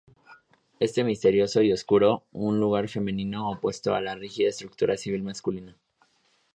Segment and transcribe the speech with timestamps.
[0.79, 5.77] Es misterioso y oscuro, un lugar femenino, opuesto a la rígida estructura civil masculina.